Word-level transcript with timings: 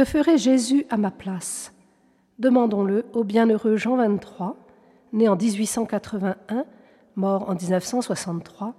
Que 0.00 0.06
ferait 0.06 0.38
Jésus 0.38 0.86
à 0.88 0.96
ma 0.96 1.10
place? 1.10 1.74
Demandons-le 2.38 3.04
au 3.12 3.22
bienheureux 3.22 3.76
Jean 3.76 3.96
23, 3.96 4.56
né 5.12 5.28
en 5.28 5.36
1881, 5.36 6.64
mort 7.16 7.50
en 7.50 7.54
1963, 7.54 8.74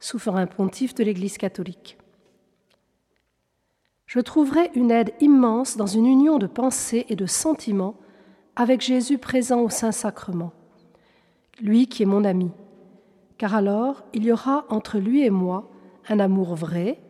souverain 0.00 0.46
pontife 0.46 0.94
de 0.94 1.02
l'Église 1.02 1.38
catholique. 1.38 1.96
Je 4.04 4.20
trouverai 4.20 4.70
une 4.74 4.90
aide 4.90 5.14
immense 5.20 5.78
dans 5.78 5.86
une 5.86 6.04
union 6.04 6.36
de 6.36 6.46
pensée 6.46 7.06
et 7.08 7.16
de 7.16 7.24
sentiments 7.24 7.94
avec 8.54 8.82
Jésus 8.82 9.16
présent 9.16 9.62
au 9.62 9.70
Saint-Sacrement, 9.70 10.52
lui 11.62 11.86
qui 11.86 12.02
est 12.02 12.06
mon 12.06 12.22
ami, 12.22 12.50
car 13.38 13.54
alors 13.54 14.04
il 14.12 14.24
y 14.24 14.30
aura 14.30 14.66
entre 14.68 14.98
lui 14.98 15.24
et 15.24 15.30
moi 15.30 15.70
un 16.10 16.20
amour 16.20 16.54
vrai, 16.54 17.00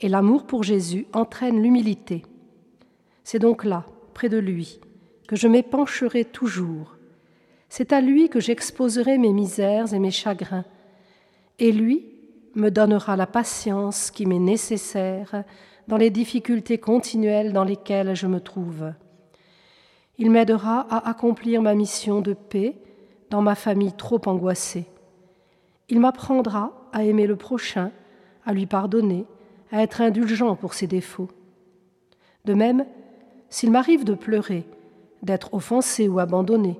et 0.00 0.08
l'amour 0.08 0.44
pour 0.44 0.64
Jésus 0.64 1.06
entraîne 1.12 1.62
l'humilité. 1.62 2.24
C'est 3.28 3.40
donc 3.40 3.64
là, 3.64 3.84
près 4.14 4.28
de 4.28 4.38
lui, 4.38 4.78
que 5.26 5.34
je 5.34 5.48
m'épancherai 5.48 6.24
toujours. 6.24 6.94
C'est 7.68 7.92
à 7.92 8.00
lui 8.00 8.28
que 8.28 8.38
j'exposerai 8.38 9.18
mes 9.18 9.32
misères 9.32 9.92
et 9.92 9.98
mes 9.98 10.12
chagrins, 10.12 10.64
et 11.58 11.72
lui 11.72 12.06
me 12.54 12.70
donnera 12.70 13.16
la 13.16 13.26
patience 13.26 14.12
qui 14.12 14.26
m'est 14.26 14.38
nécessaire 14.38 15.42
dans 15.88 15.96
les 15.96 16.10
difficultés 16.10 16.78
continuelles 16.78 17.52
dans 17.52 17.64
lesquelles 17.64 18.14
je 18.14 18.28
me 18.28 18.38
trouve. 18.38 18.92
Il 20.18 20.30
m'aidera 20.30 20.86
à 20.88 21.08
accomplir 21.08 21.62
ma 21.62 21.74
mission 21.74 22.20
de 22.20 22.32
paix 22.32 22.76
dans 23.30 23.42
ma 23.42 23.56
famille 23.56 23.94
trop 23.94 24.20
angoissée. 24.26 24.86
Il 25.88 25.98
m'apprendra 25.98 26.88
à 26.92 27.02
aimer 27.02 27.26
le 27.26 27.34
prochain, 27.34 27.90
à 28.44 28.52
lui 28.52 28.66
pardonner, 28.66 29.26
à 29.72 29.82
être 29.82 30.00
indulgent 30.00 30.54
pour 30.54 30.74
ses 30.74 30.86
défauts. 30.86 31.30
De 32.44 32.54
même, 32.54 32.86
s'il 33.48 33.70
m'arrive 33.70 34.04
de 34.04 34.14
pleurer, 34.14 34.66
d'être 35.22 35.54
offensé 35.54 36.08
ou 36.08 36.18
abandonné, 36.18 36.78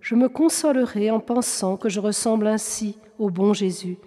je 0.00 0.14
me 0.14 0.28
consolerai 0.28 1.10
en 1.10 1.20
pensant 1.20 1.76
que 1.76 1.88
je 1.88 2.00
ressemble 2.00 2.46
ainsi 2.46 2.98
au 3.18 3.30
bon 3.30 3.52
Jésus, 3.52 3.98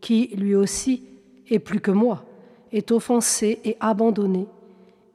qui, 0.00 0.28
lui 0.36 0.54
aussi, 0.54 1.04
est 1.48 1.60
plus 1.60 1.80
que 1.80 1.92
moi, 1.92 2.24
est 2.72 2.90
offensé 2.90 3.60
et 3.64 3.76
abandonné, 3.80 4.46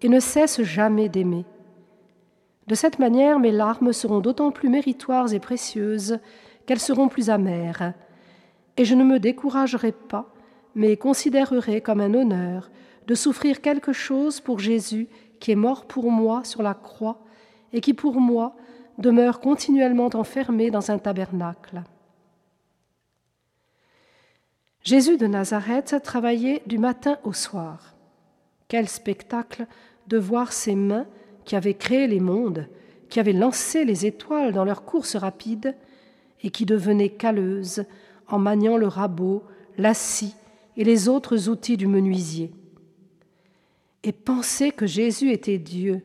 et 0.02 0.10
ne 0.10 0.20
cesse 0.20 0.62
jamais 0.62 1.10
d'aimer. 1.10 1.46
De 2.68 2.76
cette 2.76 3.00
manière, 3.00 3.40
mes 3.40 3.52
larmes 3.52 3.92
seront 3.92 4.20
d'autant 4.20 4.52
plus 4.52 4.70
méritoires 4.70 5.34
et 5.34 5.40
précieuses 5.40 6.20
qu'elles 6.66 6.80
seront 6.80 7.10
plus 7.10 7.30
amères, 7.30 7.94
et 8.78 8.86
je 8.86 8.96
ne 8.96 9.04
me 9.04 9.20
découragerai 9.20 9.92
pas, 9.92 10.34
mais 10.74 10.98
considérerai 10.98 11.82
comme 11.82 12.02
un 12.02 12.14
honneur 12.14 12.72
de 13.08 13.16
souffrir 13.16 13.62
quelque 13.62 13.92
chose 13.92 14.40
pour 14.40 14.60
Jésus 14.60 15.08
qui 15.44 15.52
est 15.52 15.56
mort 15.56 15.84
pour 15.84 16.10
moi 16.10 16.46
sur 16.46 16.64
la 16.64 16.74
croix 16.74 17.20
et 17.74 17.82
qui 17.82 17.94
pour 17.94 18.22
moi 18.22 18.56
demeure 18.98 19.42
continuellement 19.42 20.10
enfermé 20.14 20.72
dans 20.72 20.90
un 20.90 20.98
tabernacle. 20.98 21.84
Jésus 24.84 25.18
de 25.18 25.28
Nazareth 25.28 25.98
travaillait 26.02 26.64
du 26.66 26.78
matin 26.78 27.18
au 27.26 27.34
soir. 27.34 27.94
Quel 28.70 28.88
spectacle 28.88 29.68
de 30.08 30.18
voir 30.18 30.54
ses 30.54 30.76
mains 30.76 31.08
qui 31.44 31.58
avaient 31.58 31.74
créé 31.74 32.08
les 32.08 32.22
mondes, 32.22 32.70
qui 33.10 33.20
avaient 33.20 33.34
lancé 33.34 33.84
les 33.84 34.06
étoiles 34.06 34.54
dans 34.54 34.64
leur 34.64 34.86
course 34.86 35.18
rapide, 35.18 35.76
et 36.42 36.52
qui 36.52 36.66
devenaient 36.66 37.10
calleuses 37.10 37.84
en 38.30 38.40
maniant 38.40 38.78
le 38.78 38.88
rabot, 38.88 39.44
la 39.78 39.94
scie 39.94 40.36
et 40.78 40.86
les 40.86 41.10
autres 41.10 41.50
outils 41.50 41.76
du 41.76 41.88
menuisier. 41.88 42.54
Et 44.04 44.12
penser 44.12 44.72
que 44.72 44.86
Jésus 44.86 45.32
était 45.32 45.58
Dieu, 45.58 46.02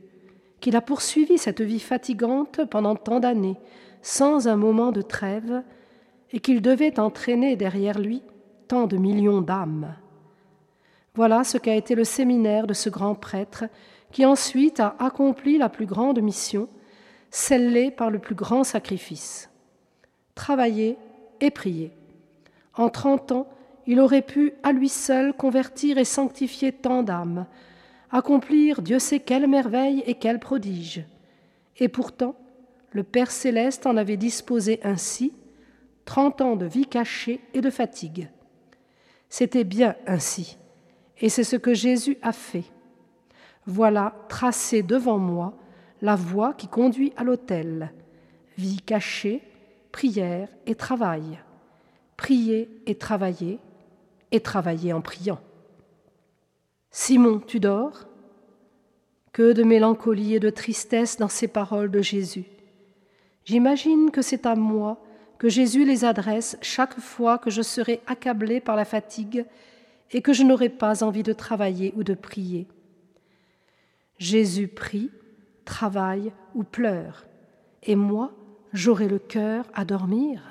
qu'il 0.60 0.76
a 0.76 0.80
poursuivi 0.80 1.38
cette 1.38 1.60
vie 1.60 1.80
fatigante 1.80 2.64
pendant 2.70 2.96
tant 2.96 3.20
d'années, 3.20 3.56
sans 4.02 4.48
un 4.48 4.56
moment 4.56 4.92
de 4.92 5.02
trêve, 5.02 5.62
et 6.32 6.40
qu'il 6.40 6.62
devait 6.62 7.00
entraîner 7.00 7.56
derrière 7.56 7.98
lui 7.98 8.22
tant 8.68 8.86
de 8.86 8.96
millions 8.96 9.40
d'âmes. 9.40 9.94
Voilà 11.14 11.42
ce 11.42 11.58
qu'a 11.58 11.74
été 11.74 11.94
le 11.94 12.04
séminaire 12.04 12.66
de 12.66 12.74
ce 12.74 12.90
grand 12.90 13.14
prêtre 13.14 13.64
qui 14.12 14.24
ensuite 14.24 14.80
a 14.80 14.94
accompli 14.98 15.58
la 15.58 15.68
plus 15.68 15.86
grande 15.86 16.20
mission, 16.20 16.68
scellée 17.30 17.90
par 17.90 18.10
le 18.10 18.18
plus 18.18 18.34
grand 18.34 18.64
sacrifice. 18.64 19.50
Travailler 20.34 20.96
et 21.40 21.50
prier. 21.50 21.92
En 22.74 22.88
trente 22.88 23.32
ans, 23.32 23.48
il 23.86 24.00
aurait 24.00 24.22
pu 24.22 24.52
à 24.62 24.72
lui 24.72 24.88
seul 24.88 25.32
convertir 25.32 25.98
et 25.98 26.04
sanctifier 26.04 26.72
tant 26.72 27.02
d'âmes, 27.02 27.46
accomplir 28.10 28.82
Dieu 28.82 28.98
sait 28.98 29.20
quelle 29.20 29.46
merveille 29.46 30.02
et 30.06 30.14
quel 30.14 30.38
prodige. 30.38 31.04
Et 31.78 31.88
pourtant, 31.88 32.34
le 32.92 33.02
Père 33.02 33.30
céleste 33.30 33.86
en 33.86 33.96
avait 33.96 34.16
disposé 34.16 34.80
ainsi, 34.82 35.32
trente 36.04 36.40
ans 36.40 36.56
de 36.56 36.66
vie 36.66 36.86
cachée 36.86 37.40
et 37.54 37.60
de 37.60 37.70
fatigue. 37.70 38.30
C'était 39.28 39.64
bien 39.64 39.94
ainsi, 40.06 40.56
et 41.20 41.28
c'est 41.28 41.44
ce 41.44 41.56
que 41.56 41.74
Jésus 41.74 42.16
a 42.22 42.32
fait. 42.32 42.64
Voilà 43.66 44.14
tracée 44.28 44.82
devant 44.82 45.18
moi 45.18 45.54
la 46.00 46.16
voie 46.16 46.54
qui 46.54 46.68
conduit 46.68 47.12
à 47.16 47.24
l'autel. 47.24 47.92
Vie 48.56 48.80
cachée, 48.80 49.42
prière 49.92 50.48
et 50.66 50.74
travail. 50.74 51.38
Prier 52.16 52.70
et 52.86 52.96
travailler, 52.96 53.58
et 54.32 54.40
travailler 54.40 54.92
en 54.92 55.00
priant. 55.00 55.40
Simon, 56.90 57.40
tu 57.40 57.60
dors? 57.60 58.06
Que 59.32 59.52
de 59.52 59.62
mélancolie 59.62 60.34
et 60.34 60.40
de 60.40 60.50
tristesse 60.50 61.16
dans 61.16 61.28
ces 61.28 61.48
paroles 61.48 61.90
de 61.90 62.02
Jésus. 62.02 62.46
J'imagine 63.44 64.10
que 64.10 64.22
c'est 64.22 64.46
à 64.46 64.54
moi 64.54 65.02
que 65.38 65.48
Jésus 65.48 65.84
les 65.84 66.04
adresse 66.04 66.56
chaque 66.60 66.98
fois 66.98 67.38
que 67.38 67.50
je 67.50 67.62
serai 67.62 68.00
accablé 68.06 68.60
par 68.60 68.74
la 68.74 68.84
fatigue 68.84 69.44
et 70.10 70.22
que 70.22 70.32
je 70.32 70.42
n'aurai 70.42 70.68
pas 70.68 71.04
envie 71.04 71.22
de 71.22 71.32
travailler 71.32 71.92
ou 71.96 72.02
de 72.02 72.14
prier. 72.14 72.66
Jésus 74.18 74.66
prie, 74.66 75.10
travaille 75.64 76.32
ou 76.54 76.64
pleure, 76.64 77.26
et 77.84 77.94
moi, 77.94 78.32
j'aurai 78.72 79.06
le 79.06 79.18
cœur 79.18 79.66
à 79.74 79.84
dormir. 79.84 80.42